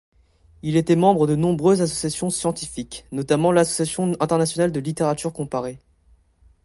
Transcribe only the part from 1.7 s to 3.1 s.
associations scientifiques,